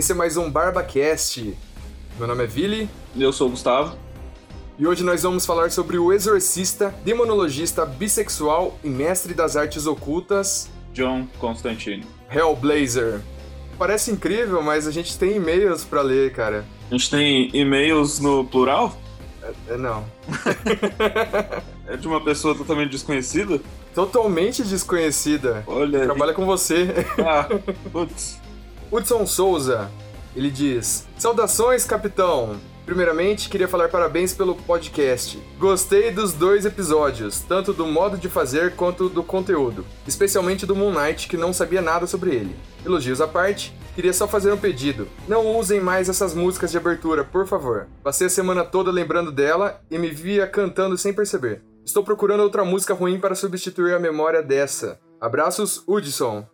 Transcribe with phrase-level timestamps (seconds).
[0.00, 1.54] Esse é mais um BarbaCast.
[2.18, 2.88] Meu nome é Vili.
[3.14, 3.98] Eu sou o Gustavo.
[4.78, 10.70] E hoje nós vamos falar sobre o exorcista, demonologista, bissexual e mestre das artes ocultas,
[10.94, 12.02] John Constantine.
[12.30, 13.20] Hellblazer.
[13.78, 16.64] Parece incrível, mas a gente tem e-mails para ler, cara.
[16.90, 18.96] A gente tem e-mails no plural?
[19.68, 20.06] É, não.
[21.86, 23.60] é de uma pessoa totalmente desconhecida?
[23.94, 25.62] Totalmente desconhecida.
[25.66, 26.04] Olha.
[26.04, 26.88] Trabalha com você.
[27.18, 27.46] Ah,
[27.92, 28.39] putz.
[28.92, 29.88] Hudson Souza,
[30.34, 32.56] ele diz: Saudações, capitão!
[32.84, 35.40] Primeiramente, queria falar parabéns pelo podcast.
[35.60, 40.92] Gostei dos dois episódios, tanto do modo de fazer quanto do conteúdo, especialmente do Moon
[40.92, 42.56] Knight, que não sabia nada sobre ele.
[42.84, 45.06] Elogios à parte, queria só fazer um pedido.
[45.28, 47.86] Não usem mais essas músicas de abertura, por favor.
[48.02, 51.62] Passei a semana toda lembrando dela e me via cantando sem perceber.
[51.84, 54.98] Estou procurando outra música ruim para substituir a memória dessa.
[55.20, 56.44] Abraços, Hudson.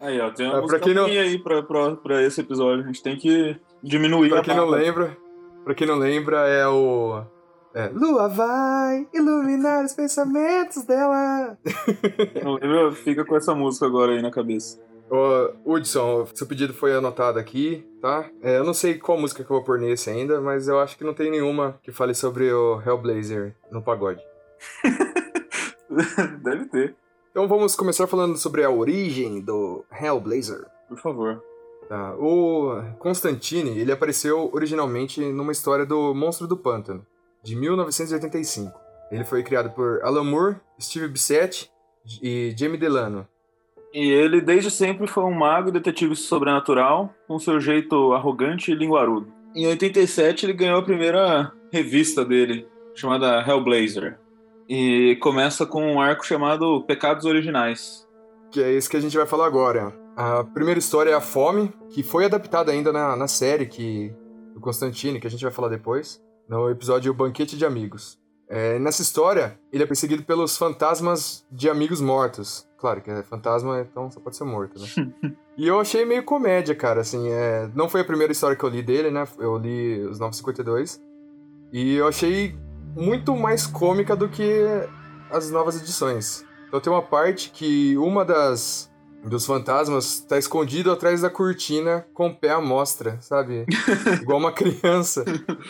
[0.00, 1.04] Aí, ó, tem uma é, pra quem não...
[1.04, 2.84] aí pra, pra, pra esse episódio.
[2.84, 5.16] A gente tem que diminuir pra quem não lembra,
[5.64, 7.22] Pra quem não lembra, é o...
[7.74, 11.56] É, Lua vai iluminar os pensamentos dela.
[12.44, 12.92] Não lembra?
[12.92, 14.78] Fica com essa música agora aí na cabeça.
[15.08, 18.28] Ô, Hudson, seu pedido foi anotado aqui, tá?
[18.42, 20.96] É, eu não sei qual música que eu vou pôr nesse ainda, mas eu acho
[20.96, 24.22] que não tem nenhuma que fale sobre o Hellblazer no pagode.
[26.42, 26.96] Deve ter.
[27.32, 30.66] Então vamos começar falando sobre a origem do Hellblazer.
[30.86, 31.42] Por favor.
[31.88, 32.14] Tá.
[32.16, 37.06] O Constantine, ele apareceu originalmente numa história do Monstro do Pântano,
[37.42, 38.78] de 1985.
[39.10, 41.70] Ele foi criado por Alan Moore, Steve Bissett
[42.22, 43.26] e Jamie Delano.
[43.94, 48.74] E ele desde sempre foi um mago e detetive sobrenatural, com seu jeito arrogante e
[48.74, 49.32] linguarudo.
[49.54, 54.18] Em 87 ele ganhou a primeira revista dele, chamada Hellblazer.
[54.74, 58.08] E começa com um arco chamado Pecados Originais.
[58.50, 59.92] Que é isso que a gente vai falar agora.
[60.16, 64.14] A primeira história é a Fome, que foi adaptada ainda na, na série que,
[64.54, 68.18] do Constantine, que a gente vai falar depois, no episódio Banquete de Amigos.
[68.48, 72.66] É, nessa história, ele é perseguido pelos fantasmas de amigos mortos.
[72.78, 75.34] Claro que é fantasma, então só pode ser morto, né?
[75.54, 77.68] e eu achei meio comédia, cara, assim, é...
[77.74, 79.28] não foi a primeira história que eu li dele, né?
[79.38, 80.98] Eu li os 952.
[81.74, 82.56] E eu achei
[82.94, 84.64] muito mais cômica do que
[85.30, 86.44] as novas edições.
[86.68, 88.90] Então tem uma parte que uma das
[89.24, 93.64] dos fantasmas tá escondido atrás da cortina com o pé à mostra, sabe?
[94.20, 95.24] Igual uma criança.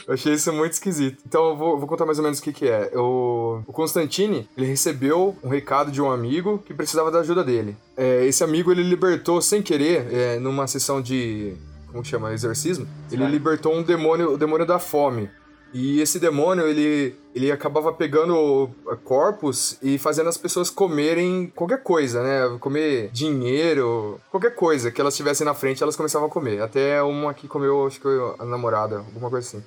[0.06, 1.22] Eu achei isso muito esquisito.
[1.26, 2.90] Então eu vou, vou contar mais ou menos o que que é.
[2.94, 7.76] O, o Constantine, ele recebeu um recado de um amigo que precisava da ajuda dele.
[7.96, 11.54] É, esse amigo, ele libertou sem querer, é, numa sessão de...
[11.88, 12.32] Como chama?
[12.32, 12.86] Exorcismo?
[13.10, 15.28] Ele libertou um demônio, o demônio da fome.
[15.72, 18.70] E esse demônio, ele, ele acabava pegando
[19.04, 22.58] corpos e fazendo as pessoas comerem qualquer coisa, né?
[22.58, 26.60] Comer dinheiro, qualquer coisa que elas tivessem na frente, elas começavam a comer.
[26.60, 29.64] Até uma que comeu, acho que a namorada, alguma coisa assim.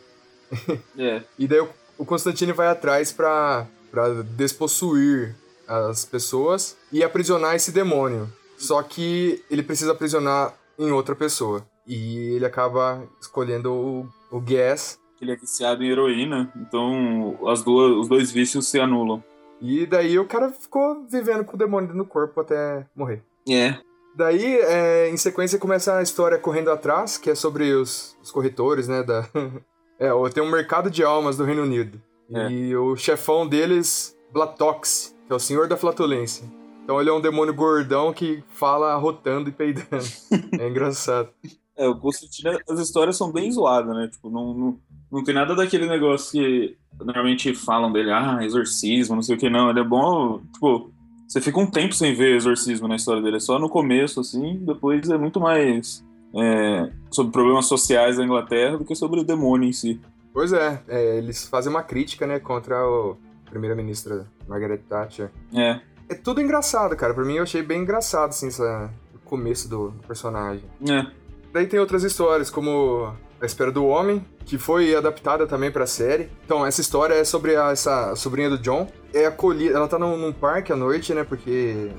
[0.98, 1.24] É.
[1.40, 1.68] e daí o,
[1.98, 5.36] o Constantine vai atrás pra, pra despossuir
[5.68, 8.32] as pessoas e aprisionar esse demônio.
[8.58, 11.66] Só que ele precisa aprisionar em outra pessoa.
[11.88, 17.92] E ele acaba escolhendo o, o Gas ele é viciado em heroína, então as duas,
[17.98, 19.24] os dois vícios se anulam.
[19.62, 23.24] E daí o cara ficou vivendo com o demônio no corpo até morrer.
[23.50, 23.78] É.
[24.16, 28.88] Daí, é, em sequência, começa a história correndo atrás, que é sobre os, os corretores,
[28.88, 29.04] né?
[29.04, 29.28] Da...
[30.00, 32.02] é, tem um mercado de almas do Reino Unido.
[32.34, 32.50] É.
[32.50, 36.46] E o chefão deles, Blatox, que é o senhor da flatulência.
[36.84, 40.06] Então ele é um demônio gordão que fala rotando e peidando.
[40.60, 41.30] é engraçado.
[41.76, 44.08] É, o Constantino, as histórias são bem zoadas, né?
[44.08, 44.80] Tipo, não, não,
[45.16, 49.50] não tem nada daquele negócio que normalmente falam dele, ah, exorcismo, não sei o que,
[49.50, 49.70] não.
[49.70, 50.92] Ele é bom, tipo,
[51.26, 53.38] você fica um tempo sem ver exorcismo na história dele.
[53.38, 56.04] É só no começo, assim, depois é muito mais
[56.36, 60.02] é, sobre problemas sociais da Inglaterra do que sobre o demônio em si.
[60.34, 65.32] Pois é, é eles fazem uma crítica, né, contra a primeira-ministra Margaret Thatcher.
[65.54, 65.80] É.
[66.10, 67.14] É tudo engraçado, cara.
[67.14, 70.66] Pra mim eu achei bem engraçado, assim, essa, o começo do, do personagem.
[70.86, 71.06] É.
[71.54, 76.30] Daí tem outras histórias, como a Espera do Homem, que foi adaptada também pra série.
[76.46, 78.88] Então, essa história é sobre a, essa sobrinha do John.
[79.14, 81.24] É acolhida, ela tá num, num parque à noite, né?
[81.24, 81.90] Porque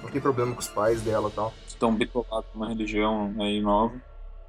[0.00, 1.52] ela tem problema com os pais dela e tal.
[1.66, 3.94] Estão bitolados com uma religião aí nova.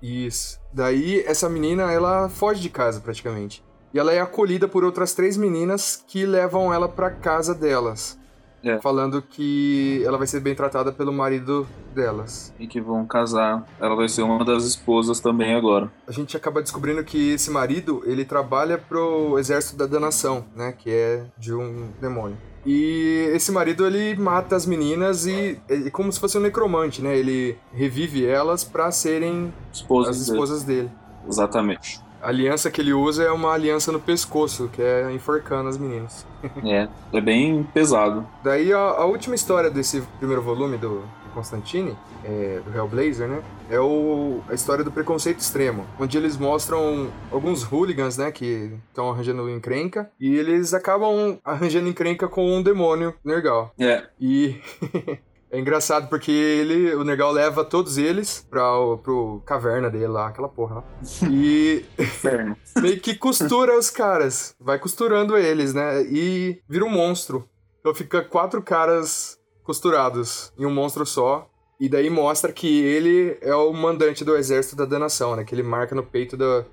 [0.01, 0.59] Isso.
[0.71, 3.63] Daí, essa menina, ela foge de casa praticamente.
[3.93, 8.19] E ela é acolhida por outras três meninas que levam ela pra casa delas.
[8.65, 8.79] É.
[8.81, 12.51] Falando que ela vai ser bem tratada pelo marido delas.
[12.59, 13.63] E que vão casar.
[13.79, 15.91] Ela vai ser uma das esposas também agora.
[16.07, 20.73] A gente acaba descobrindo que esse marido, ele trabalha pro exército da danação, né?
[20.75, 22.37] Que é de um demônio.
[22.65, 27.15] E esse marido, ele mata as meninas e é como se fosse um necromante, né?
[27.15, 30.31] Ele revive elas pra serem Esposas as dele.
[30.31, 30.91] esposas dele.
[31.27, 31.99] Exatamente.
[32.25, 36.25] A aliança que ele usa é uma aliança no pescoço, que é enforcando as meninas.
[36.63, 38.25] É, é bem pesado.
[38.43, 41.03] Daí a, a última história desse primeiro volume do,
[41.35, 43.43] Constantine, é, do Hellblazer, né?
[43.69, 49.09] É o, a história do preconceito extremo, onde eles mostram alguns hooligans, né, que estão
[49.09, 53.73] arranjando encrenca, e eles acabam arranjando encrenca com um demônio Nergal.
[53.77, 54.61] É, E
[55.55, 60.27] é engraçado porque ele, o Nergal leva todos eles pra, o- pro caverna dele lá,
[60.27, 60.83] aquela porra lá.
[61.31, 61.85] E
[62.81, 64.55] meio que costura os caras.
[64.59, 66.01] Vai costurando eles, né?
[66.03, 67.47] E vira um monstro.
[67.79, 71.49] Então fica quatro caras costurados em um monstro só.
[71.79, 75.43] E daí mostra que ele é o mandante do exército da danação, né?
[75.43, 76.63] Que ele marca no peito da-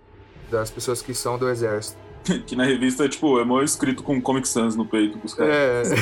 [0.50, 1.98] das pessoas que são do exército.
[2.46, 5.90] que na revista, tipo, é mó escrito com Comic Sans no peito dos caras.
[5.90, 5.94] É.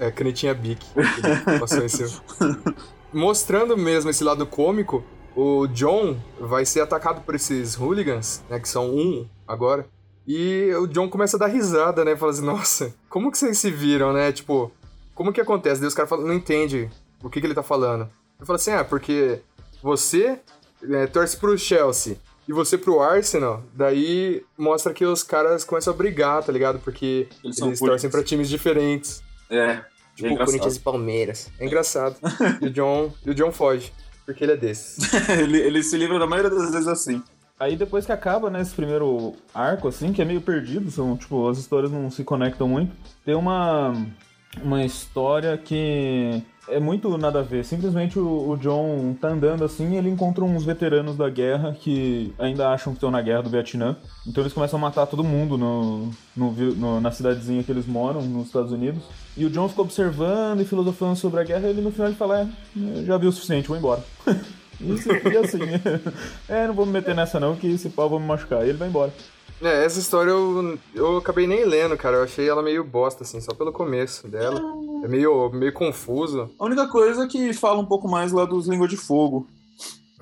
[0.00, 0.84] é, canetinha Bic.
[1.60, 2.22] Passou.
[3.12, 5.04] Mostrando mesmo esse lado cômico,
[5.36, 8.58] o John vai ser atacado por esses hooligans, né?
[8.58, 9.86] Que são um agora.
[10.26, 12.16] E o John começa a dar risada, né?
[12.16, 14.32] Fala assim, nossa, como que vocês se viram, né?
[14.32, 14.72] Tipo,
[15.14, 15.80] como que acontece?
[15.80, 16.88] Daí os caras falam, não entende
[17.22, 18.02] o que, que ele tá falando.
[18.38, 19.40] Ele fala assim, ah, porque
[19.82, 20.38] você
[20.88, 22.16] é, torce pro Chelsea
[22.48, 26.78] e você pro Arsenal, daí mostra que os caras começam a brigar, tá ligado?
[26.78, 29.22] Porque Eles eles, torcem pra times diferentes.
[29.50, 29.82] É,
[30.20, 30.46] Tipo, engraçado.
[30.46, 31.50] Corinthians e Palmeiras.
[31.58, 32.16] É engraçado.
[32.60, 33.92] e, o John, e o John foge,
[34.26, 35.12] porque ele é desses.
[35.30, 37.22] ele, ele se livra da maioria das vezes assim.
[37.58, 41.48] Aí depois que acaba, né, esse primeiro arco, assim, que é meio perdido, são, tipo,
[41.48, 43.92] as histórias não se conectam muito, tem uma,
[44.62, 47.64] uma história que é muito nada a ver.
[47.64, 52.32] Simplesmente o, o John tá andando assim e ele encontra uns veteranos da guerra que
[52.38, 53.96] ainda acham que estão na guerra do Vietnã.
[54.26, 58.22] Então eles começam a matar todo mundo no, no, no- na cidadezinha que eles moram,
[58.22, 59.02] nos Estados Unidos.
[59.36, 62.16] E o John fica observando e filosofando sobre a guerra e ele no final ele
[62.16, 64.04] fala, é, já vi o suficiente, vou embora.
[64.80, 65.58] Isso, e assim,
[66.48, 68.64] é, não vou me meter nessa não, que esse pau vai me machucar.
[68.64, 69.12] E ele vai embora.
[69.62, 72.16] É, essa história eu, eu acabei nem lendo, cara.
[72.16, 74.58] Eu achei ela meio bosta, assim, só pelo começo dela.
[75.02, 76.50] É meio, meio confuso.
[76.58, 79.46] A única coisa é que fala um pouco mais lá dos Línguas de Fogo.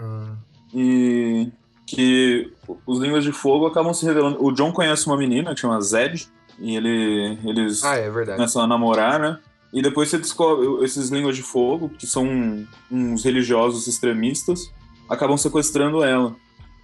[0.01, 0.37] Hum.
[0.75, 1.51] E
[1.87, 2.53] que
[2.87, 4.45] os Línguas de Fogo acabam se revelando.
[4.45, 6.29] O John conhece uma menina que chama Zed.
[6.59, 9.39] E ele, eles Ah, é começam a namorar, né?
[9.73, 14.73] E depois você descobre esses Línguas de Fogo, que são uns religiosos extremistas,
[15.09, 16.35] acabam sequestrando ela.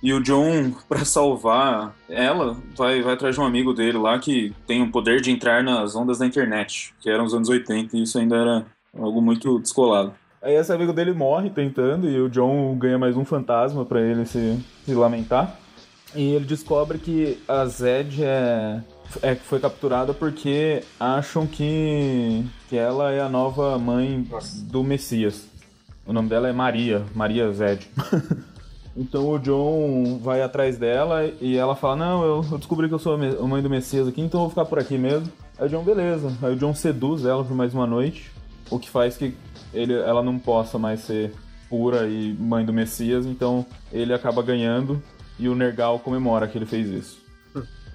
[0.05, 4.53] E o John, pra salvar ela, vai, vai atrás de um amigo dele lá que
[4.67, 8.03] tem o poder de entrar nas ondas da internet, que eram os anos 80, e
[8.03, 10.13] isso ainda era algo muito descolado.
[10.43, 14.27] Aí esse amigo dele morre tentando e o John ganha mais um fantasma pra ele
[14.27, 15.59] se, se lamentar.
[16.15, 18.83] E ele descobre que a Zed é,
[19.23, 24.63] é, foi capturada porque acham que, que ela é a nova mãe Nossa.
[24.67, 25.49] do Messias.
[26.07, 27.89] O nome dela é Maria, Maria Zed.
[28.97, 33.15] então o John vai atrás dela e ela fala: Não, eu, descobri que eu sou
[33.15, 35.31] a mãe do Messias aqui, então eu vou ficar por aqui mesmo.
[35.59, 36.33] Aí o John, beleza.
[36.43, 38.31] Aí o John seduz ela por mais uma noite,
[38.71, 39.35] o que faz que
[39.73, 41.33] ele, ela não possa mais ser
[41.69, 45.03] pura e mãe do Messias, então ele acaba ganhando
[45.39, 47.25] e o Nergal comemora que ele fez isso.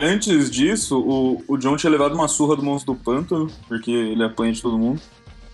[0.02, 4.24] Antes disso, o, o John tinha levado uma surra do monstro do pântano, porque ele
[4.24, 5.02] apanha de todo mundo.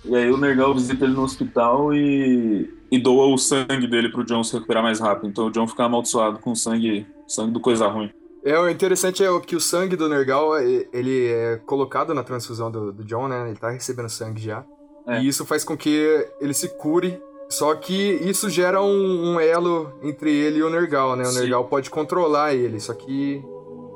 [0.07, 4.23] E aí o Nergal visita ele no hospital e, e doa o sangue dele pro
[4.23, 5.27] John se recuperar mais rápido.
[5.29, 8.11] Então o John fica amaldiçoado com sangue, sangue do coisa ruim.
[8.43, 12.23] É, o interessante é o que o sangue do Nergal, e- ele é colocado na
[12.23, 13.47] transfusão do, do John, né?
[13.49, 14.63] Ele tá recebendo sangue já.
[15.07, 15.19] É.
[15.21, 17.19] E isso faz com que ele se cure.
[17.49, 21.23] Só que isso gera um, um elo entre ele e o Nergal, né?
[21.23, 21.41] O Sim.
[21.41, 23.43] Nergal pode controlar ele, só que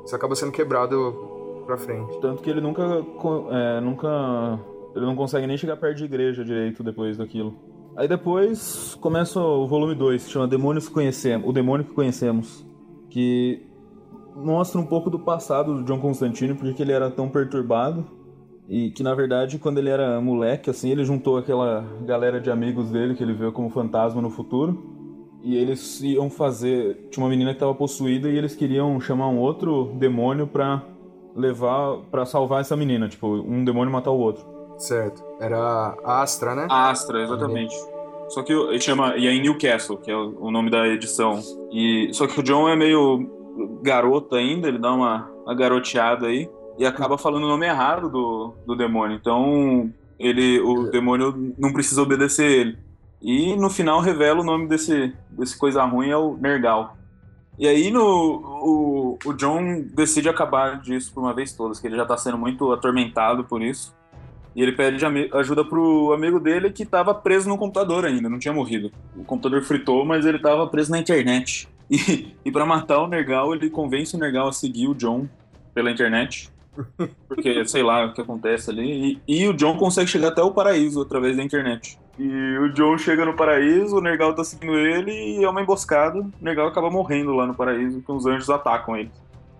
[0.04, 2.20] isso acaba sendo quebrado pra frente.
[2.20, 3.04] Tanto que ele nunca,
[3.50, 4.58] é, nunca.
[4.94, 7.54] Ele não consegue nem chegar perto de igreja direito depois daquilo.
[7.96, 11.48] Aí depois começa o volume 2, que chama Demônios que Conhecemos.
[11.48, 12.64] O Demônio que Conhecemos.
[13.08, 13.66] Que
[14.34, 18.06] mostra um pouco do passado do John Constantine, porque ele era tão perturbado.
[18.68, 22.90] E que na verdade, quando ele era moleque, assim, ele juntou aquela galera de amigos
[22.90, 24.98] dele que ele viu como fantasma no futuro.
[25.42, 27.08] E eles iam fazer.
[27.10, 30.82] Tinha uma menina que estava possuída e eles queriam chamar um outro demônio pra
[31.34, 31.96] levar.
[32.10, 33.08] pra salvar essa menina.
[33.08, 34.46] Tipo, um demônio matar o outro.
[34.80, 35.22] Certo.
[35.38, 36.66] Era a Astra, né?
[36.68, 37.74] Astra, exatamente.
[38.30, 39.16] Só que ele chama.
[39.16, 41.40] E é em Newcastle, que é o o nome da edição.
[41.70, 43.40] E, só que o John é meio
[43.82, 48.54] garoto ainda, ele dá uma, uma garoteada aí e acaba falando o nome errado do,
[48.66, 49.16] do demônio.
[49.16, 52.78] Então ele, o demônio não precisa obedecer ele.
[53.20, 56.96] E no final revela o nome desse, desse coisa ruim é o Nergal.
[57.58, 61.96] E aí no, o, o John decide acabar disso por uma vez todas, que ele
[61.96, 63.94] já tá sendo muito atormentado por isso.
[64.54, 68.52] E ele pede ajuda pro amigo dele que tava preso no computador ainda, não tinha
[68.52, 68.90] morrido.
[69.16, 71.68] O computador fritou, mas ele tava preso na internet.
[71.92, 75.28] E, e para matar o Nergal, ele convence o Nergal a seguir o John
[75.74, 76.48] pela internet.
[77.26, 79.20] Porque, sei lá o que acontece ali.
[79.26, 81.98] E, e, o John consegue chegar até o paraíso através da internet.
[82.16, 86.20] E o John chega no paraíso, o Nergal tá seguindo ele e é uma emboscada.
[86.20, 89.10] O Nergal acaba morrendo lá no paraíso, que os anjos atacam ele.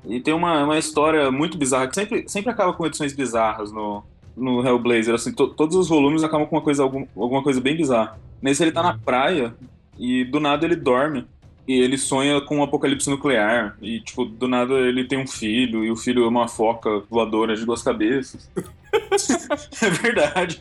[0.04, 4.04] E tem uma, uma história muito bizarra, que sempre, sempre acaba com edições bizarras no,
[4.40, 5.14] no Hellblazer.
[5.14, 8.18] Assim, to, todos os volumes acabam com uma coisa, algum, alguma coisa bem bizarra.
[8.40, 9.54] Nesse ele tá na praia
[9.98, 11.26] e do nada ele dorme.
[11.68, 13.76] E ele sonha com um apocalipse nuclear.
[13.80, 17.54] E, tipo, do nada ele tem um filho, e o filho é uma foca voadora
[17.54, 18.50] de duas cabeças.
[19.80, 20.58] é verdade.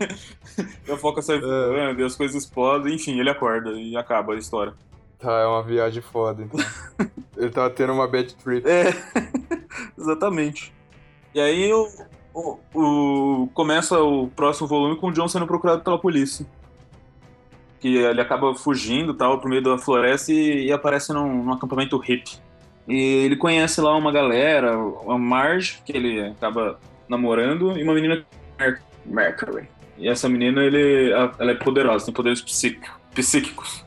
[0.88, 1.40] E a foca sai é.
[1.40, 2.04] voando, é.
[2.04, 4.74] e as coisas explodem, enfim, ele acorda e acaba a história.
[5.18, 6.60] Tá, é uma viagem foda, então.
[7.36, 8.68] ele tava tendo uma bad trip.
[8.68, 8.94] É,
[9.98, 10.72] exatamente.
[11.34, 11.88] E aí o,
[12.34, 16.46] o, o, começa o próximo volume com o John sendo procurado pela polícia.
[17.80, 21.98] Que ele acaba fugindo tal pro meio da floresta e, e aparece num, num, acampamento
[21.98, 22.38] hippie.
[22.88, 22.96] E
[23.26, 24.74] ele conhece lá uma galera,
[25.08, 28.26] a Marge, que ele acaba namorando, e uma menina
[29.06, 29.68] Mercury.
[29.98, 33.86] E essa menina, ele, ela é poderosa, tem poderes psíquicos.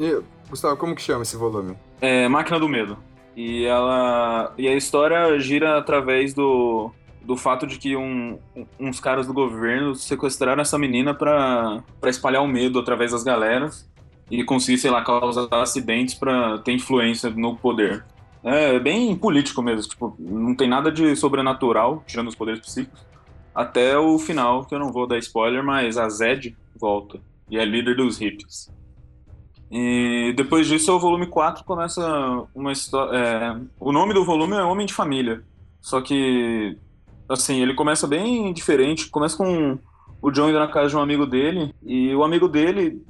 [0.00, 1.76] E Gustavo, como que chama esse volume?
[2.00, 2.98] É Máquina do Medo.
[3.36, 4.52] E ela.
[4.58, 6.92] E a história gira através do,
[7.24, 8.38] do fato de que um,
[8.78, 13.88] uns caras do governo sequestraram essa menina para espalhar o medo através das galeras
[14.30, 18.04] e conseguir, sei lá, causar acidentes para ter influência no poder.
[18.42, 23.04] É bem político mesmo, tipo, não tem nada de sobrenatural, tirando os poderes psíquicos.
[23.54, 27.64] Até o final, que eu não vou dar spoiler, mas a Zed volta e é
[27.64, 28.70] líder dos hippies.
[29.70, 33.16] E depois disso, o volume 4 começa uma história.
[33.16, 35.42] É, o nome do volume é Homem de Família.
[35.80, 36.76] Só que,
[37.28, 39.08] assim, ele começa bem diferente.
[39.08, 39.78] Começa com
[40.20, 41.74] o John indo na casa de um amigo dele.
[41.84, 43.02] E o amigo dele,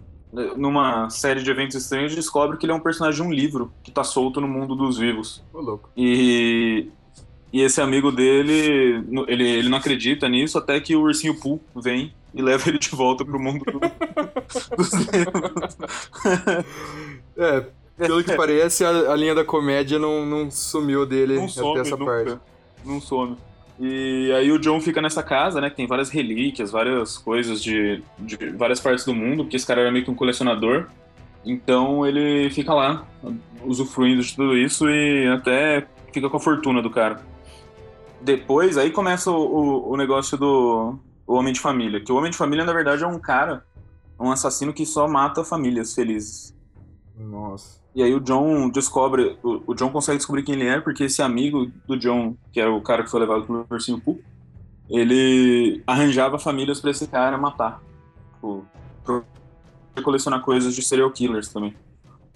[0.56, 3.90] numa série de eventos estranhos, descobre que ele é um personagem de um livro que
[3.90, 5.42] tá solto no mundo dos vivos.
[5.52, 5.90] Ô, louco.
[5.96, 6.88] E
[7.54, 12.12] e esse amigo dele, ele, ele não acredita nisso até que o ursinho Pooh vem
[12.34, 13.78] e leva ele de volta pro mundo do,
[14.76, 15.78] dos livros.
[17.36, 17.66] É,
[17.96, 21.80] pelo que parece, a, a, linha da comédia não, não sumiu dele não some, até
[21.80, 22.04] essa nunca.
[22.04, 22.38] parte.
[22.84, 23.36] Não some.
[23.78, 28.02] E aí o John fica nessa casa, né, que tem várias relíquias, várias coisas de,
[28.18, 30.86] de várias partes do mundo, porque esse cara era meio que um colecionador.
[31.44, 33.06] Então ele fica lá,
[33.64, 37.20] usufruindo de tudo isso e até fica com a fortuna do cara
[38.24, 42.00] depois, aí começa o, o, o, negócio do o Homem de Família.
[42.00, 43.64] Que o Homem de Família, na verdade, é um cara,
[44.18, 46.56] um assassino que só mata famílias felizes.
[47.14, 47.83] Nossa.
[47.94, 51.22] E aí o John descobre, o, o John consegue descobrir quem ele é, porque esse
[51.22, 54.20] amigo do John, que era o cara que foi levado pelo Ursinho Poo,
[54.90, 57.80] ele arranjava famílias para esse cara matar.
[58.34, 58.66] Tipo,
[59.04, 59.22] pra
[60.02, 61.74] colecionar coisas de serial killers também.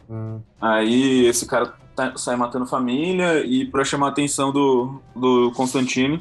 [0.08, 0.40] Hum.
[0.60, 6.18] Aí esse cara tá, sai matando família e para chamar a atenção do, do Constantine,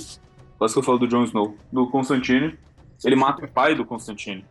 [0.58, 2.58] quase que eu falo do Jon Snow, do Constantine,
[3.06, 4.44] ele mata o pai do Constantine.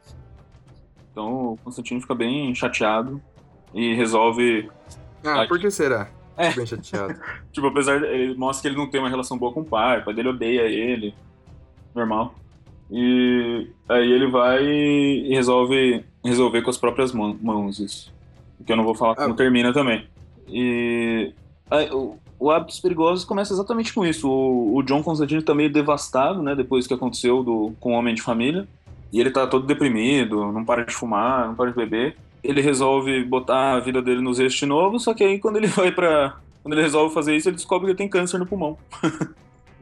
[1.10, 3.20] Então o Constantine fica bem chateado
[3.76, 4.68] e resolve.
[5.22, 6.08] Ah, por que será?
[6.38, 6.52] É.
[6.52, 7.18] Bem chateado.
[7.50, 10.00] tipo, apesar de, ele mostra que ele não tem uma relação boa com o pai,
[10.00, 11.14] o pai dele odeia ele.
[11.94, 12.34] Normal.
[12.90, 18.12] E aí ele vai e resolve resolver com as próprias mãos isso.
[18.66, 19.16] Que eu não vou falar ah.
[19.16, 20.06] como termina também.
[20.46, 21.32] E
[21.70, 24.28] aí, o, o Hábitos Perigosos começa exatamente com isso.
[24.28, 26.54] O, o John Constantine tá meio devastado, né?
[26.54, 28.68] Depois que aconteceu do, com o Homem de Família.
[29.10, 32.14] E ele tá todo deprimido, não para de fumar, não para de beber.
[32.46, 35.66] Ele resolve botar a vida dele nos eixos de novo, só que aí quando ele
[35.68, 38.78] vai para Quando ele resolve fazer isso, ele descobre que ele tem câncer no pulmão.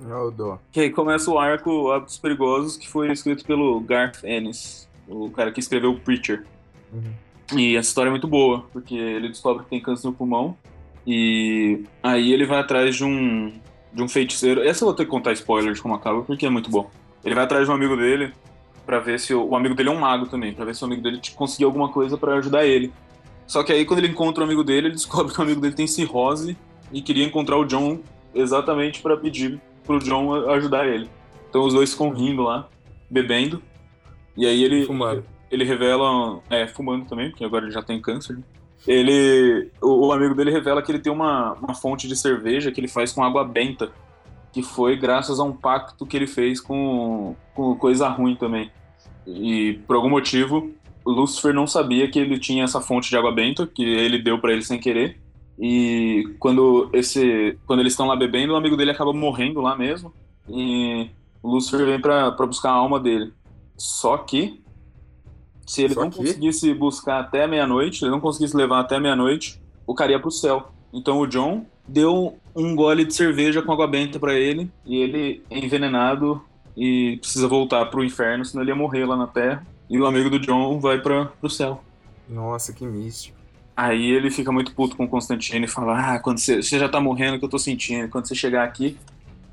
[0.00, 0.58] Oh, dó.
[0.72, 5.52] Que aí começa o arco Hábitos Perigosos, que foi escrito pelo Garth Ennis, o cara
[5.52, 6.44] que escreveu o Preacher.
[6.92, 7.12] Uhum.
[7.56, 10.56] E essa história é muito boa, porque ele descobre que tem câncer no pulmão.
[11.06, 13.52] E aí ele vai atrás de um,
[13.92, 14.62] de um feiticeiro.
[14.62, 16.90] Essa eu vou ter que contar spoiler de como acaba, porque é muito bom.
[17.22, 18.32] Ele vai atrás de um amigo dele
[18.84, 20.86] para ver se o, o, amigo dele é um mago também, para ver se o
[20.86, 22.92] amigo dele conseguir alguma coisa para ajudar ele.
[23.46, 25.74] Só que aí quando ele encontra o amigo dele, ele descobre que o amigo dele
[25.74, 26.56] tem cirrose
[26.92, 28.00] e queria encontrar o John
[28.34, 31.08] exatamente para pedir pro John ajudar ele.
[31.48, 32.68] Então os dois ficam rindo lá,
[33.10, 33.62] bebendo.
[34.36, 35.24] E aí ele Fumado
[35.54, 38.36] ele revela, é, fumando também, porque agora ele já tem câncer.
[38.36, 38.42] Né?
[38.86, 42.80] Ele, o, o, amigo dele revela que ele tem uma, uma fonte de cerveja que
[42.80, 43.92] ele faz com água benta,
[44.54, 48.70] que foi graças a um pacto que ele fez com, com coisa ruim também.
[49.26, 50.70] E por algum motivo,
[51.04, 54.38] o Lucifer não sabia que ele tinha essa fonte de água benta, que ele deu
[54.38, 55.20] para ele sem querer.
[55.58, 60.14] E quando esse, quando eles estão lá bebendo, o amigo dele acaba morrendo lá mesmo.
[60.48, 61.10] E
[61.42, 63.32] o Lucifer vem para buscar a alma dele.
[63.76, 64.62] Só que,
[65.66, 66.18] se ele Só não que?
[66.18, 70.68] conseguisse buscar até meia-noite, ele não conseguisse levar até meia-noite, o cara ia pro céu.
[70.92, 75.42] Então o John deu um gole de cerveja com água benta pra ele, e ele
[75.50, 76.42] é envenenado
[76.76, 79.66] e precisa voltar pro inferno, senão ele ia morrer lá na Terra.
[79.88, 81.82] E o amigo do John vai pra, pro céu.
[82.28, 83.36] Nossa, que místico.
[83.76, 86.88] Aí ele fica muito puto com o Constantino e fala: Ah, quando você, você já
[86.88, 88.08] tá morrendo, que eu tô sentindo.
[88.08, 88.96] Quando você chegar aqui,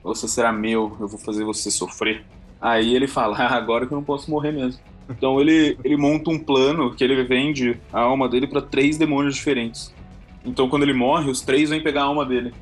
[0.04, 2.24] você será meu, eu vou fazer você sofrer.
[2.60, 4.80] Aí ele fala: Ah, agora que eu não posso morrer mesmo.
[5.10, 9.36] Então ele, ele monta um plano que ele vende a alma dele pra três demônios
[9.36, 9.94] diferentes.
[10.46, 12.54] Então quando ele morre, os três vêm pegar a alma dele.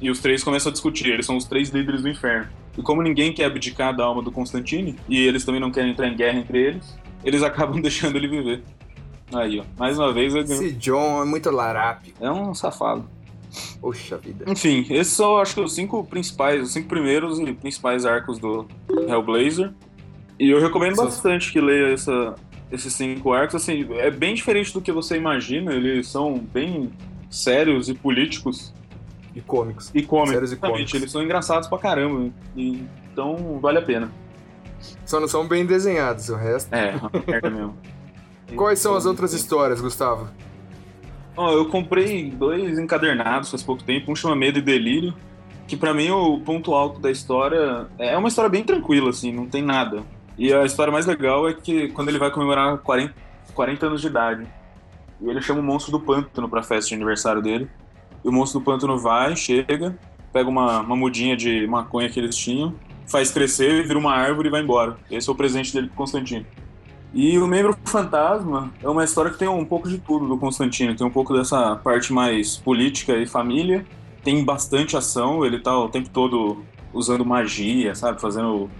[0.00, 2.48] E os três começam a discutir, eles são os três líderes do inferno.
[2.76, 6.08] E como ninguém quer abdicar da alma do Constantine, e eles também não querem entrar
[6.08, 8.62] em guerra entre eles, eles acabam deixando ele viver.
[9.32, 9.64] Aí, ó.
[9.78, 12.14] Mais uma vez, ele Esse John é muito larápio.
[12.20, 13.08] é um safado.
[13.80, 14.44] Poxa vida.
[14.46, 18.66] Enfim, esses são, acho que, os cinco principais, os cinco primeiros e principais arcos do
[19.08, 19.72] Hellblazer.
[20.38, 21.04] E eu recomendo Sim.
[21.04, 22.34] bastante que leia essa,
[22.70, 23.56] esses cinco arcos.
[23.56, 25.72] Assim, é bem diferente do que você imagina.
[25.72, 26.90] Eles são bem
[27.30, 28.72] sérios e políticos
[29.34, 29.90] E cômicos.
[29.94, 30.32] e cômicos.
[30.34, 30.94] Sérios e cômicos.
[30.94, 32.30] Eles são engraçados pra caramba.
[32.56, 34.10] E, então, vale a pena.
[35.04, 36.72] Só não são bem desenhados, o resto.
[36.74, 37.76] É, uma merda mesmo.
[38.56, 40.28] Quais são as outras histórias, Gustavo?
[41.36, 45.14] Ó, eu comprei dois encadernados faz pouco tempo, um chama Medo e Delírio,
[45.68, 49.46] que pra mim o ponto alto da história é uma história bem tranquila, assim, não
[49.46, 50.02] tem nada.
[50.36, 53.14] E a história mais legal é que quando ele vai comemorar 40,
[53.54, 54.46] 40 anos de idade,
[55.20, 57.68] e ele chama o monstro do pântano pra festa de aniversário dele,
[58.24, 59.98] e o monstro do pântano vai, chega,
[60.32, 62.74] pega uma, uma mudinha de maconha que eles tinham,
[63.06, 64.96] faz crescer, vira uma árvore e vai embora.
[65.10, 66.44] Esse é o presente dele pro Constantino.
[67.12, 70.94] E o Membro Fantasma é uma história que tem um pouco de tudo do Constantino.
[70.94, 73.84] Tem um pouco dessa parte mais política e família.
[74.22, 78.20] Tem bastante ação, ele tá o tempo todo usando magia, sabe?
[78.20, 78.70] Fazendo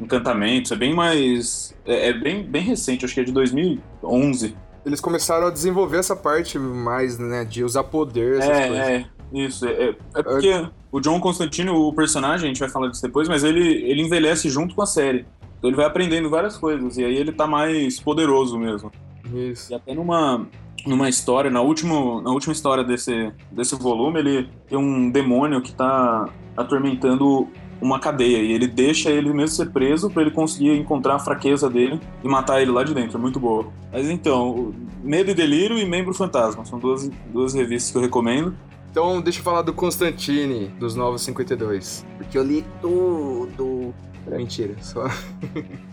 [0.00, 0.72] encantamentos.
[0.72, 1.76] É bem mais.
[1.84, 4.56] É, é bem, bem recente, acho que é de 2011.
[4.84, 8.78] Eles começaram a desenvolver essa parte mais, né, de usar poder, essas coisas.
[8.78, 9.66] É, é, isso.
[9.66, 13.28] É, é- é porque o John Constantino, o personagem, a gente vai falar disso depois,
[13.28, 15.26] mas ele, ele envelhece junto com a série.
[15.58, 18.92] Então ele vai aprendendo várias coisas, e aí ele tá mais poderoso mesmo.
[19.34, 19.72] Isso.
[19.72, 20.46] E até numa,
[20.86, 25.72] numa história, na última, na última história desse, desse volume, ele tem um demônio que
[25.72, 27.48] tá atormentando
[27.80, 28.38] uma cadeia.
[28.38, 32.28] E ele deixa ele mesmo ser preso pra ele conseguir encontrar a fraqueza dele e
[32.28, 33.18] matar ele lá de dentro.
[33.18, 33.66] É muito boa.
[33.92, 36.64] Mas então, Medo e Delírio e Membro Fantasma.
[36.64, 38.56] São duas, duas revistas que eu recomendo.
[38.90, 42.06] Então, deixa eu falar do Constantine, dos Novos 52.
[42.16, 43.92] Porque eu li tudo.
[44.26, 45.04] Mentira, só.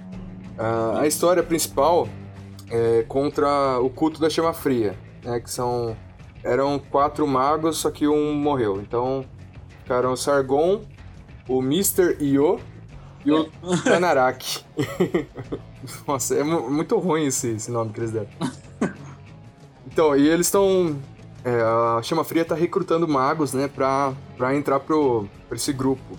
[0.60, 2.08] Ah, a história principal
[2.70, 5.40] é contra o culto da chama fria, né?
[5.40, 5.96] Que são.
[6.44, 8.80] Eram quatro magos, só que um morreu.
[8.80, 9.26] Então,
[9.80, 10.82] ficaram Sargon,
[11.58, 12.18] o Mr.
[12.20, 12.60] Io
[13.26, 13.50] e o
[13.84, 14.64] Tanarak.
[16.08, 18.28] Nossa, é mu- muito ruim esse, esse nome que eles deram.
[19.94, 20.96] Então, e eles estão.
[21.44, 26.18] é, a Chama Fria tá recrutando magos, né, pra, pra entrar pro, pra esse grupo.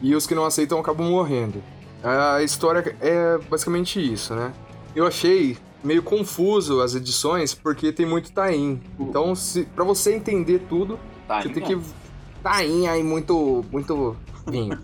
[0.00, 1.62] E os que não aceitam acabam morrendo.
[2.02, 4.54] A história é basicamente isso, né?
[4.96, 8.80] Eu achei meio confuso as edições porque tem muito tain.
[8.98, 11.78] Então, se, pra você entender tudo, você tem que.
[12.42, 13.62] Tain aí muito.
[13.70, 14.78] muito vinho.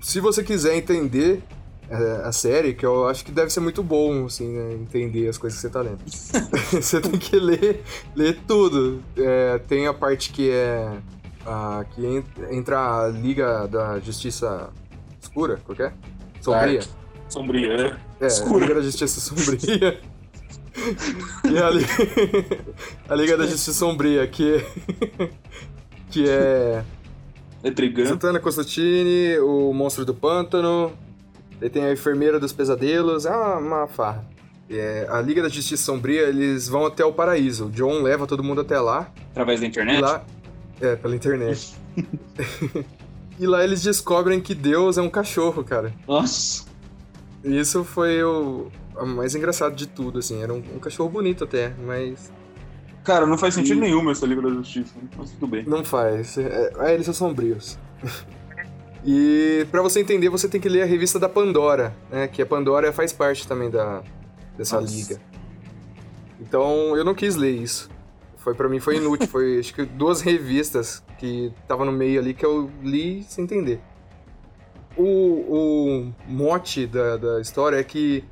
[0.00, 1.42] se você quiser entender
[1.90, 4.74] é, a série, que eu acho que deve ser muito bom, assim, né?
[4.74, 6.00] Entender as coisas que você tá lendo.
[6.70, 7.82] você tem que ler,
[8.14, 9.02] ler tudo.
[9.16, 10.98] É, tem a parte que é.
[11.46, 14.68] a- que en- entra a Liga da Justiça
[15.20, 15.92] Escura, qual que é?
[16.42, 16.80] Sombria.
[17.28, 18.24] Sombria, é.
[18.24, 18.56] É, Escura.
[18.56, 20.00] a Liga da Justiça Sombria.
[21.50, 21.86] e a, Li-
[23.08, 24.62] a Liga da Justiça Sombria, que.
[26.10, 26.84] que é.
[27.62, 28.06] É Trigan.
[28.06, 30.92] Santana Constantine, o Monstro do Pântano,
[31.60, 34.24] Daí tem a Enfermeira dos Pesadelos, é uma, uma farra.
[34.70, 37.66] É, a Liga da Justiça Sombria, eles vão até o paraíso.
[37.66, 39.10] O John leva todo mundo até lá.
[39.30, 40.00] Através da internet?
[40.00, 40.24] lá.
[40.80, 41.74] É, pela internet.
[43.40, 45.92] e lá eles descobrem que Deus é um cachorro, cara.
[46.06, 46.64] Nossa.
[47.42, 50.40] Isso foi o, o mais engraçado de tudo, assim.
[50.42, 52.30] Era um, um cachorro bonito até, mas
[53.08, 54.92] Cara, não faz sentido E- nenhum essa Liga da Justiça.
[55.16, 55.64] Mas tudo bem.
[55.66, 56.36] não faz.
[56.36, 57.78] É, é, eles são sombrios.
[59.02, 62.28] e pra você entender, você tem que ler a revista da Pandora, né?
[62.28, 64.02] Que a Pandora faz parte também da,
[64.58, 64.94] dessa Nossa.
[64.94, 65.18] liga.
[66.38, 67.88] Então eu não quis ler isso.
[68.36, 69.26] Foi para mim foi inútil.
[69.26, 73.80] Foi acho que duas revistas que tava no meio ali que eu li sem entender.
[74.98, 78.22] O, o mote da, da história é que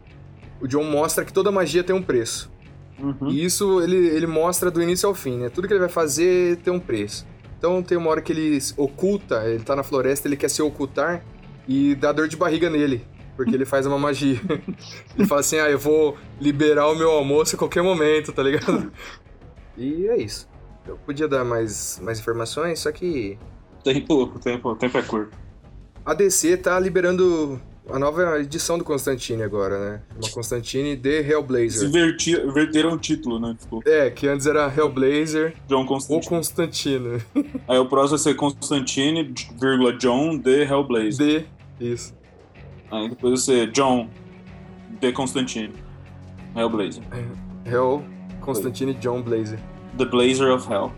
[0.60, 2.54] o John mostra que toda magia tem um preço.
[2.98, 3.28] Uhum.
[3.28, 5.48] E isso ele, ele mostra do início ao fim, né?
[5.48, 7.26] Tudo que ele vai fazer tem um preço.
[7.58, 11.24] Então tem uma hora que ele oculta, ele tá na floresta, ele quer se ocultar
[11.68, 13.04] e dá dor de barriga nele.
[13.36, 14.40] Porque ele faz uma magia.
[15.14, 18.90] Ele fala assim, ah, eu vou liberar o meu almoço a qualquer momento, tá ligado?
[19.76, 20.48] E é isso.
[20.86, 23.38] Eu podia dar mais, mais informações, só que
[23.84, 25.36] Tempo, tempo, tempo é curto.
[26.02, 30.00] a DC tá liberando a nova edição do Constantine agora, né?
[30.20, 31.88] Uma Constantine Se Hellblazer.
[31.88, 33.56] inverti- inverteram o título, né?
[33.60, 36.28] Tipo, É, que antes era Hellblazer John ou Constantine.
[36.28, 37.22] Constantino.
[37.68, 41.46] Aí o próximo vai ser Constantine, vírgula, John The Hellblazer.
[41.78, 42.14] D, isso.
[42.90, 44.08] Aí depois vai ser John
[45.00, 45.72] The Constantine.
[46.54, 47.02] Hellblazer.
[47.64, 48.02] Hell,
[48.40, 49.58] Constantine John Blazer.
[49.98, 50.92] The Blazer of Hell.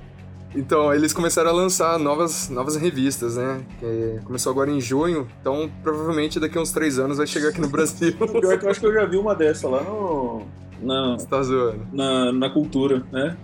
[0.54, 3.61] Então, eles começaram a lançar novas, novas revistas, né?
[3.78, 7.61] Que começou agora em junho, então provavelmente daqui a uns três anos vai chegar aqui
[7.61, 8.12] no Brasil.
[8.16, 10.42] Pior que eu acho que eu já vi uma dessa lá no.
[10.80, 11.87] Na, Você tá zoando.
[11.92, 13.37] na, na cultura, né?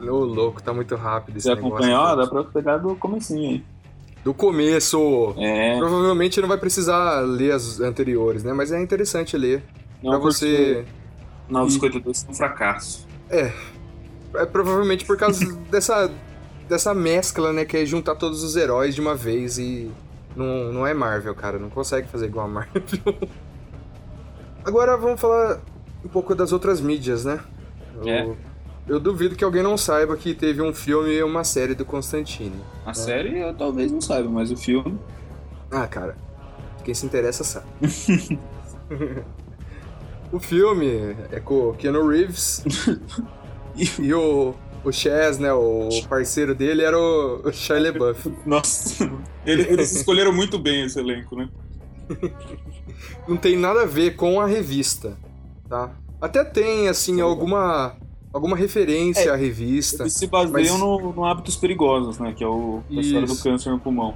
[0.00, 1.74] Ô, louco, tá muito rápido esse Você negócio.
[1.76, 3.64] acompanhar, dá pra pegar do comecinho aí.
[4.24, 5.34] Do começo.
[5.38, 5.78] É.
[5.78, 8.52] Provavelmente não vai precisar ler as anteriores, né?
[8.52, 9.62] Mas é interessante ler.
[10.02, 10.84] Não, pra você.
[11.48, 13.06] Não, os 52 são um fracasso.
[13.30, 13.52] É.
[14.38, 16.10] É provavelmente por causa dessa,
[16.68, 17.64] dessa mescla, né?
[17.64, 19.90] Que é juntar todos os heróis de uma vez e.
[20.34, 21.58] Não, não é Marvel, cara.
[21.58, 22.82] Não consegue fazer igual a Marvel.
[24.64, 25.60] Agora vamos falar
[26.04, 27.40] um pouco das outras mídias, né?
[27.96, 28.34] Eu, É.
[28.88, 32.60] eu duvido que alguém não saiba que teve um filme e uma série do Constantine.
[32.84, 34.98] A série eu talvez não saiba, mas o filme.
[35.70, 36.16] Ah, cara,
[36.84, 37.66] quem se interessa sabe.
[40.32, 42.64] o filme é com o Keanu Reeves
[44.00, 48.32] e o, o Chaz, né, o parceiro dele era o, o Shia LaBeouf.
[48.46, 49.10] Nossa,
[49.44, 51.48] ele- eles escolheram muito bem esse elenco, né?
[53.26, 55.16] Não tem nada a ver com a revista,
[55.68, 55.90] tá?
[56.20, 57.94] Até tem, assim, alguma,
[58.32, 60.04] alguma referência É, à revista.
[60.04, 62.32] Eles se baseiam Mas- no, no Hábitos Perigosos, né?
[62.36, 64.14] Que é o a história do câncer no pulmão.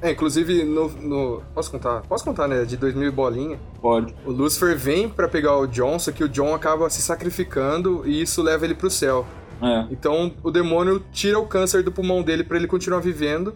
[0.00, 2.02] É, inclusive, no, no- Posso contar?
[2.02, 2.64] Posso contar, né?
[2.64, 3.58] De 2000 e bolinha.
[3.80, 4.14] Pode.
[4.24, 8.22] O Lucifer vem pra pegar o John, só que o John acaba se sacrificando e
[8.22, 9.26] isso leva ele pro céu.
[9.60, 9.86] É.
[9.90, 13.54] Então o demônio tira o câncer do pulmão dele pra ele continuar vivendo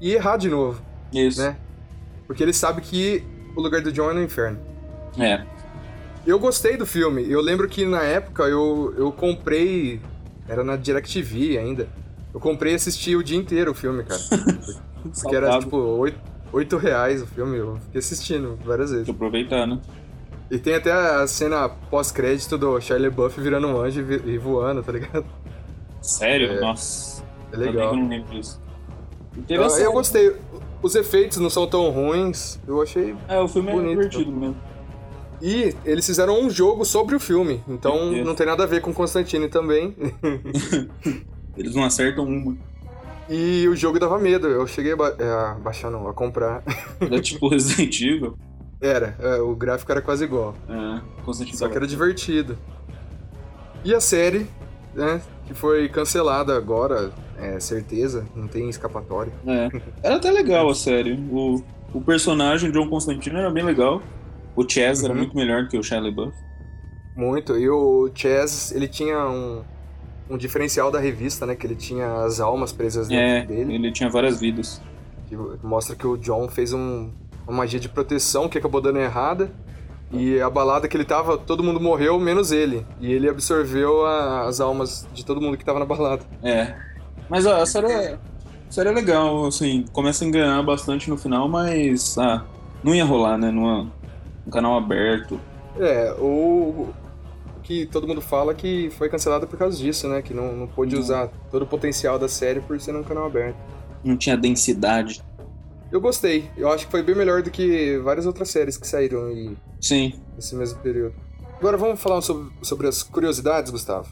[0.00, 0.80] e errar de novo,
[1.12, 1.42] Isso.
[1.42, 1.56] né?
[2.26, 3.22] Porque ele sabe que
[3.54, 4.58] o lugar do John é no inferno.
[5.18, 5.42] É.
[6.26, 7.30] Eu gostei do filme.
[7.30, 10.00] Eu lembro que na época eu, eu comprei.
[10.48, 11.86] Era na DirecTV ainda.
[12.32, 14.20] Eu comprei e assisti o dia inteiro o filme, cara.
[15.20, 16.18] Porque era tipo 8,
[16.52, 17.58] 8 reais o filme.
[17.58, 19.08] Eu fiquei assistindo várias vezes.
[19.08, 19.80] Aproveitar, né?
[20.50, 24.92] E tem até a cena pós-crédito do Shia LaBeouf virando um anjo e voando, tá
[24.92, 25.24] ligado?
[26.00, 26.52] Sério?
[26.52, 26.60] É.
[26.60, 27.24] Nossa.
[27.52, 27.94] É legal.
[27.94, 28.60] Eu não lembro disso.
[29.48, 30.36] Eu, eu gostei.
[30.82, 32.60] Os efeitos não são tão ruins.
[32.66, 33.14] Eu achei.
[33.28, 33.96] É, o filme é Bonito.
[33.96, 34.56] divertido mesmo.
[35.40, 37.62] E eles fizeram um jogo sobre o filme.
[37.66, 39.96] Então não tem nada a ver com Constantine também.
[41.56, 42.56] Eles não acertam uma.
[43.28, 44.46] E o jogo dava medo.
[44.48, 46.62] Eu cheguei a, ba- é, baixar, não, a comprar.
[47.10, 48.36] É tipo Resident Evil.
[48.80, 50.54] Era, é, o gráfico era quase igual.
[50.68, 52.58] É, Constantine Só que era divertido.
[53.84, 54.46] E a série,
[54.94, 55.20] né?
[55.46, 59.32] Que foi cancelada agora, é certeza, não tem escapatória.
[59.46, 59.68] É.
[60.02, 61.12] Era até legal a série.
[61.30, 61.62] O,
[61.92, 64.00] o personagem John Constantino era bem legal.
[64.56, 65.18] O Chaz era Uhum.
[65.20, 66.36] muito melhor do que o Shia LaBeouf.
[67.16, 67.56] Muito.
[67.58, 69.62] E o Chaz, ele tinha um,
[70.30, 71.54] um diferencial da revista, né?
[71.54, 73.74] Que ele tinha as almas presas dentro É, dele.
[73.74, 74.80] ele tinha várias vidas.
[75.28, 77.10] Que mostra que o John fez um-
[77.46, 79.50] uma magia de proteção que acabou dando errada.
[80.10, 82.86] E a balada que ele tava, todo mundo morreu, menos ele.
[83.00, 86.22] E ele absorveu a- as almas de todo mundo que tava na balada.
[86.42, 86.74] É.
[87.30, 91.16] Mas ó, a série é, a série é legal, assim, começa a enganar bastante no
[91.16, 92.44] final, mas ah,
[92.84, 93.50] não ia rolar, né?
[93.50, 93.90] Numa,
[94.46, 95.40] um canal aberto.
[95.80, 96.88] É, o
[97.62, 100.20] que todo mundo fala que foi cancelado por causa disso, né?
[100.22, 101.02] Que não, não pôde Não.
[101.02, 103.56] usar todo o potencial da série por ser um canal aberto.
[104.04, 105.22] Não tinha densidade.
[105.90, 106.50] Eu gostei.
[106.56, 110.14] Eu acho que foi bem melhor do que várias outras séries que saíram aí Sim,
[110.34, 111.14] nesse mesmo período.
[111.58, 114.08] Agora vamos falar sobre, sobre as curiosidades, Gustavo?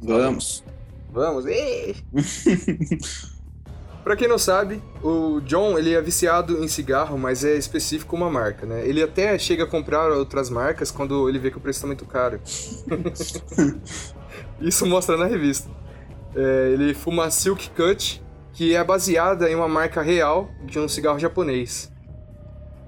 [0.00, 0.64] vamos.
[1.12, 1.44] Vamos?
[1.46, 1.94] Ê!
[4.02, 8.28] Pra quem não sabe, o John ele é viciado em cigarro, mas é específico uma
[8.28, 8.84] marca, né?
[8.84, 12.04] Ele até chega a comprar outras marcas quando ele vê que o preço tá muito
[12.04, 12.40] caro.
[14.60, 15.70] Isso mostra na revista.
[16.34, 18.20] É, ele fuma Silk Cut,
[18.52, 21.92] que é baseada em uma marca real de um cigarro japonês.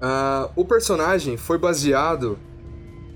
[0.01, 2.37] Ah, o personagem foi baseado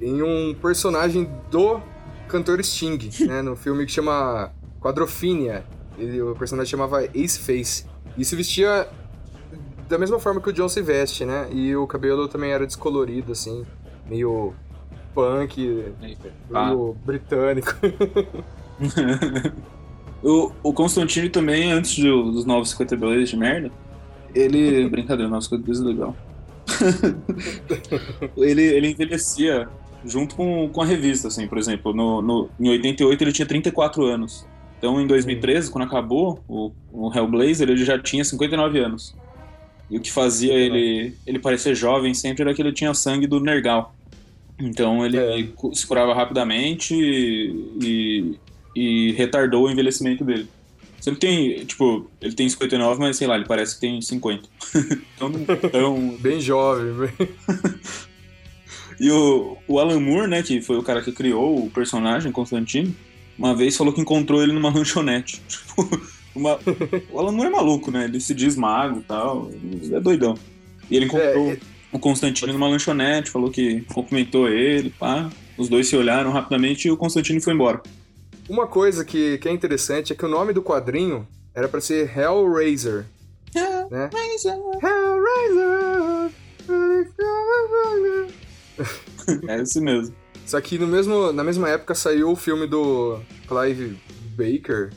[0.02, 1.82] em um personagem do
[2.30, 3.42] cantor Sting, né?
[3.42, 5.66] No filme que chama Quadrophenia.
[5.98, 7.86] Ele, o personagem chamava Ace Face.
[8.20, 8.88] E se vestia
[9.88, 11.48] da mesma forma que o John se veste, né?
[11.52, 13.66] E o cabelo também era descolorido, assim,
[14.08, 14.54] meio
[15.16, 15.86] punk,
[16.54, 16.66] Ah.
[16.68, 17.74] meio britânico.
[20.24, 23.72] o, o Constantine também, antes de- dos 952 de merda,
[24.36, 24.88] ele.
[24.92, 26.16] Brincadeira, 952 é legal.
[28.38, 29.68] ele, ele envelhecia
[30.06, 34.04] junto com, com a revista, assim, por exemplo, no, no, em 88 ele tinha 34
[34.06, 34.46] anos.
[34.80, 39.14] Então, em 2013, quando acabou o, o Hellblazer, ele já tinha 59 anos.
[39.92, 43.40] E o que fazia ele, ele parecer jovem sempre era que ele tinha sangue do
[43.40, 43.94] Nergal.
[44.58, 45.46] Então ele É.
[45.74, 48.36] se curava rapidamente e,
[48.76, 50.48] e retardou o envelhecimento dele.
[51.08, 54.44] Não tem, tipo, ele tem 59, mas sei lá, ele parece que tem 50.
[55.16, 55.32] então,
[55.64, 56.94] então, Bem jovem.
[56.94, 57.30] bem-
[59.00, 62.94] e o, o Alan Moore, né, que foi o cara que criou o personagem, Constantino,
[63.40, 65.42] uma vez falou que encontrou ele numa lanchonete.
[65.48, 66.02] Tipo,
[66.36, 66.60] uma...
[67.12, 68.04] o Alan Moore é maluco, né?
[68.04, 69.50] Ele se diz mago e tal,
[69.92, 70.38] é doidão.
[70.92, 71.58] E ele encontrou É,
[71.92, 75.30] o Constantino numa lanchonete, falou que cumprimentou ele, pá.
[75.58, 77.82] Os dois se olharam rapidamente e o Constantino foi embora.
[78.48, 82.16] Uma coisa que, que é interessante é que o nome do quadrinho era pra ser
[82.16, 83.06] Hellraiser.
[83.90, 84.10] Né?
[84.14, 84.60] Hellraiser!
[89.48, 90.16] É esse mesmo.
[90.50, 93.96] Só que no mesmo, na mesma época saiu o filme do Clive
[94.36, 94.90] Baker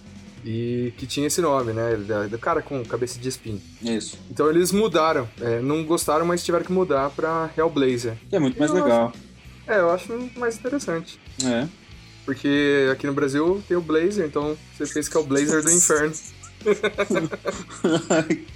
[0.43, 1.95] e que tinha esse nome, né?
[2.31, 3.61] Do cara com cabeça de espinho.
[3.83, 4.19] Isso.
[4.31, 5.29] Então eles mudaram.
[5.39, 8.15] É, não gostaram, mas tiveram que mudar pra Hellblazer.
[8.31, 9.13] Que é muito mais Eu legal.
[9.67, 11.21] É, eu acho mais interessante.
[11.45, 11.69] É.
[12.25, 15.71] Porque aqui no Brasil tem o Blazer, então você pensa que é o Blazer do
[15.71, 16.15] inferno.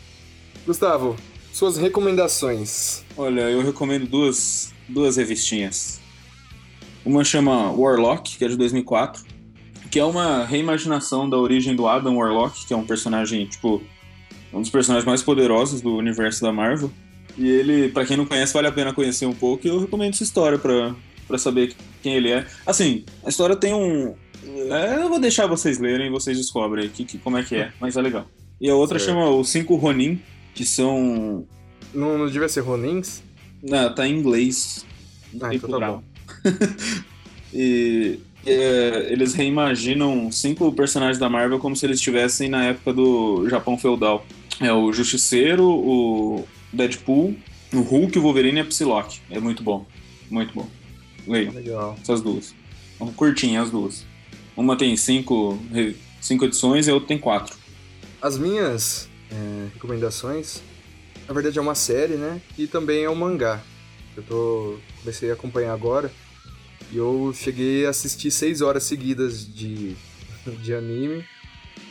[0.65, 1.15] Gustavo,
[1.53, 3.05] suas recomendações.
[3.19, 6.06] Olha, eu recomendo duas, duas revistinhas.
[7.07, 9.25] Uma chama Warlock, que é de 2004,
[9.91, 13.81] que é uma reimaginação da origem do Adam Warlock, que é um personagem, tipo,
[14.53, 16.91] um dos personagens mais poderosos do universo da Marvel.
[17.39, 20.15] E ele, pra quem não conhece, vale a pena conhecer um pouco, e eu recomendo
[20.15, 20.95] essa história pra,
[21.29, 22.45] pra saber quem ele é.
[22.67, 24.15] Assim, a história tem um...
[24.73, 27.73] é, eu vou deixar vocês lerem e vocês descobrem que, que- como é que é,
[27.81, 28.27] mas é legal.
[28.61, 30.21] E a outra chama Os Cinco Ronin,
[30.55, 31.47] que são
[31.95, 33.23] Não, não devia ser Ronins?
[33.63, 34.85] não, tá em inglês.
[35.41, 36.03] Ah, então tá plural.
[37.53, 43.49] e é, eles reimaginam cinco personagens da Marvel como se eles estivessem na época do
[43.49, 44.25] Japão feudal.
[44.61, 47.35] É o Justiceiro, o Deadpool,
[47.73, 49.21] o Hulk, o Wolverine e a Psylocke.
[49.31, 49.85] É muito bom.
[50.31, 50.69] Muito bom.
[51.27, 51.97] Leiam Legal.
[52.01, 52.55] essas duas.
[52.97, 54.07] São curtinhas as duas.
[54.57, 55.59] Uma tem cinco,
[56.21, 57.55] cinco edições e a outra tem quatro.
[58.23, 60.63] As minhas é, recomendações,
[61.29, 62.41] na verdade é uma série, né?
[62.57, 63.61] E também é um mangá.
[64.17, 66.11] Eu tô, comecei a acompanhar agora.
[66.93, 69.97] E eu cheguei a assistir seis horas seguidas de,
[70.63, 71.25] de anime.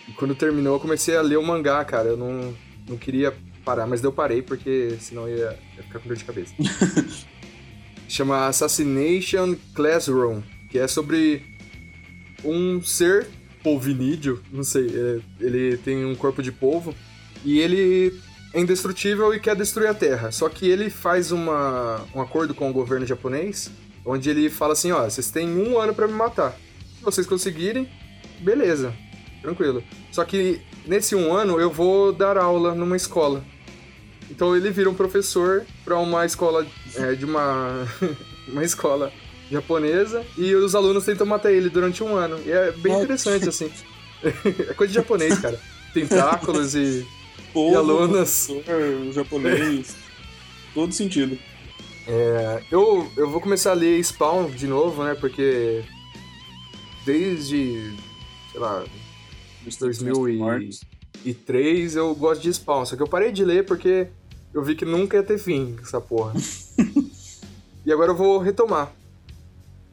[0.07, 2.09] E quando terminou, eu comecei a ler o mangá, cara.
[2.09, 2.55] Eu não,
[2.87, 6.53] não queria parar, mas eu parei porque senão ia, ia ficar com dor de cabeça.
[8.07, 11.43] Chama Assassination Classroom, que é sobre
[12.43, 13.27] um ser
[13.63, 16.93] polvinídeo, não sei, é, ele tem um corpo de polvo
[17.43, 18.13] e ele
[18.53, 20.31] é indestrutível e quer destruir a Terra.
[20.31, 23.71] Só que ele faz uma, um acordo com o governo japonês,
[24.05, 26.57] onde ele fala assim, ó, vocês têm um ano pra me matar.
[26.97, 27.89] Se vocês conseguirem,
[28.39, 28.93] beleza,
[29.41, 29.83] tranquilo.
[30.11, 33.43] Só que nesse um ano eu vou dar aula numa escola.
[34.29, 36.65] Então ele vira um professor pra uma escola
[36.95, 37.87] é, de uma
[38.47, 39.11] uma escola
[39.51, 42.39] japonesa e os alunos tentam matar ele durante um ano.
[42.45, 43.71] E é bem interessante assim.
[44.23, 45.59] é coisa de japonês, cara.
[45.93, 47.05] Tentáculos e
[47.53, 48.47] Povo, alunas.
[48.47, 49.95] professor, japonês,
[50.73, 51.37] todo sentido.
[52.69, 55.15] Eu, eu vou começar a ler Spawn de novo, né?
[55.15, 55.83] Porque
[57.05, 57.93] desde,
[58.51, 58.83] sei lá,
[59.63, 62.85] 2003 eu gosto de Spawn.
[62.85, 64.07] Só que eu parei de ler porque
[64.53, 66.33] eu vi que nunca ia ter fim essa porra.
[67.85, 68.93] e agora eu vou retomar.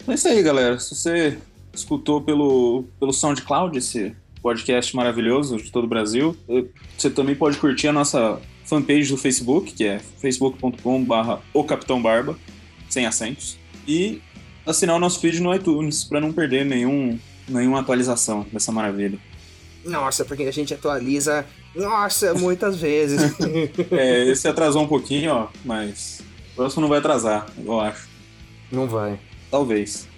[0.06, 0.78] É isso aí, galera.
[0.78, 1.38] Se você
[1.72, 6.64] escutou pelo, pelo SoundCloud esse podcast maravilhoso de todo o Brasil, eh,
[6.98, 8.40] você também pode curtir a nossa
[8.72, 12.38] fanpage do Facebook, que é facebook.com.br o Capitão Barba,
[12.88, 14.22] sem acentos, e
[14.64, 19.18] assinar o nosso feed no iTunes para não perder nenhum, nenhuma atualização dessa maravilha.
[19.84, 23.20] Nossa, porque a gente atualiza, nossa, muitas vezes.
[23.90, 28.08] É, esse atrasou um pouquinho, ó, mas o próximo não vai atrasar, eu acho.
[28.70, 29.20] Não vai.
[29.50, 30.08] Talvez.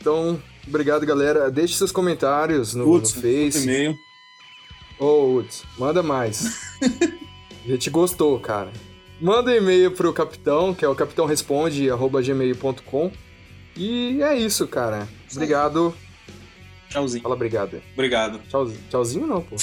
[0.00, 1.50] Então, obrigado, galera.
[1.50, 3.64] Deixe seus comentários no, Putz, no Face.
[3.64, 3.98] e-mail.
[5.00, 6.60] Ô, Uts, manda mais.
[7.70, 8.72] a gente gostou, cara.
[9.20, 13.12] Manda um e-mail pro capitão, que é o capitãoresponde.gmail.com.
[13.76, 15.06] E é isso, cara.
[15.30, 15.94] Obrigado.
[16.88, 17.22] Tchauzinho.
[17.22, 17.82] Fala obrigado.
[17.92, 18.40] Obrigado.
[18.48, 19.56] Tchauzinho, tchauzinho não, pô.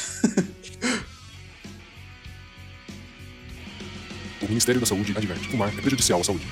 [4.39, 6.45] O Ministério da Saúde adverte: fumar é prejudicial à saúde.